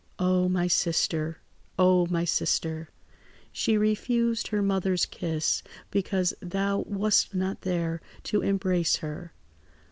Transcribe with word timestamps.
"Oh, 0.17 0.49
my 0.49 0.65
sister! 0.65 1.41
Oh, 1.77 2.07
my 2.07 2.25
sister! 2.25 2.89
"She 3.51 3.77
refused 3.77 4.47
her 4.47 4.63
mother's 4.63 5.05
kiss, 5.05 5.61
because 5.91 6.33
thou 6.41 6.79
wast 6.87 7.35
not 7.35 7.61
there 7.61 8.01
to 8.23 8.41
embrace 8.41 8.95
her. 9.05 9.31